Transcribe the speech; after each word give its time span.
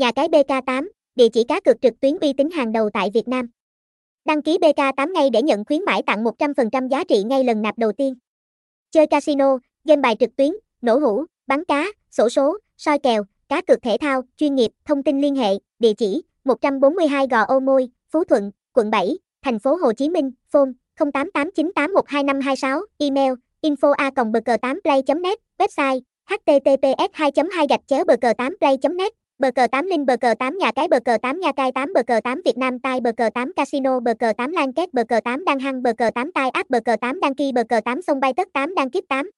Nhà 0.00 0.12
cái 0.12 0.28
BK8, 0.28 0.88
địa 1.14 1.28
chỉ 1.28 1.44
cá 1.44 1.60
cược 1.60 1.76
trực 1.82 2.00
tuyến 2.00 2.18
uy 2.18 2.32
tín 2.32 2.50
hàng 2.50 2.72
đầu 2.72 2.90
tại 2.90 3.10
Việt 3.14 3.28
Nam. 3.28 3.50
Đăng 4.24 4.42
ký 4.42 4.58
BK8 4.58 5.12
ngay 5.12 5.30
để 5.30 5.42
nhận 5.42 5.64
khuyến 5.64 5.84
mãi 5.84 6.02
tặng 6.06 6.24
100% 6.24 6.88
giá 6.88 7.04
trị 7.04 7.22
ngay 7.22 7.44
lần 7.44 7.62
nạp 7.62 7.78
đầu 7.78 7.92
tiên. 7.92 8.14
Chơi 8.90 9.06
casino, 9.06 9.58
game 9.84 10.00
bài 10.00 10.16
trực 10.20 10.36
tuyến, 10.36 10.50
nổ 10.82 10.98
hũ, 10.98 11.24
bắn 11.46 11.64
cá, 11.64 11.86
sổ 12.10 12.28
số, 12.28 12.58
soi 12.76 12.98
kèo, 12.98 13.24
cá 13.48 13.62
cược 13.62 13.82
thể 13.82 13.96
thao, 14.00 14.22
chuyên 14.36 14.54
nghiệp, 14.54 14.70
thông 14.84 15.02
tin 15.02 15.20
liên 15.20 15.34
hệ, 15.34 15.58
địa 15.78 15.92
chỉ 15.94 16.22
142 16.44 17.26
Gò 17.30 17.42
Ô 17.42 17.60
Môi, 17.60 17.88
Phú 18.10 18.24
Thuận, 18.24 18.50
quận 18.72 18.90
7, 18.90 19.18
thành 19.42 19.58
phố 19.58 19.76
Hồ 19.76 19.92
Chí 19.92 20.08
Minh, 20.08 20.32
phone 20.50 20.70
0889812526, 20.98 22.84
email 22.98 23.32
info 23.62 23.92
a 23.92 24.10
8 24.10 24.80
play 24.82 25.02
net 25.22 25.38
website 25.58 26.00
https 26.30 27.08
2 27.12 27.30
2 27.52 27.66
gạch 27.68 27.80
chéo 27.86 28.04
bờ 28.04 28.16
8 28.38 28.56
play 28.60 28.78
net 28.96 29.19
bờ 29.40 29.50
cờ 29.50 29.66
8 29.66 29.86
linh 29.86 30.06
bờ 30.06 30.16
cờ 30.16 30.34
8 30.34 30.58
nhà 30.58 30.72
cái 30.72 30.88
bờ 30.88 31.00
cờ 31.00 31.18
8 31.22 31.40
nhà 31.40 31.52
cai 31.52 31.72
8 31.72 31.92
bờ 31.94 32.02
cờ 32.02 32.20
8 32.20 32.40
Việt 32.44 32.58
Nam 32.58 32.78
tai 32.78 33.00
bờ 33.00 33.12
cờ 33.12 33.30
8 33.34 33.52
casino 33.56 34.00
bờ 34.00 34.14
cờ 34.14 34.32
8 34.32 34.52
lan 34.52 34.72
kết 34.72 34.94
bờ 34.94 35.04
cờ 35.04 35.20
8 35.20 35.44
đăng 35.44 35.58
hăng 35.58 35.82
bờ 35.82 35.92
cờ 35.92 36.10
8 36.10 36.32
tai 36.32 36.50
áp 36.50 36.70
bờ 36.70 36.80
cờ 36.80 36.96
8 36.96 37.20
đăng 37.20 37.34
kỳ 37.34 37.52
bờ 37.52 37.64
cờ 37.64 37.80
8 37.80 38.02
sông 38.02 38.20
bay 38.20 38.32
tất 38.36 38.48
8 38.52 38.74
đăng 38.74 38.90
kiếp 38.90 39.04
8 39.08 39.30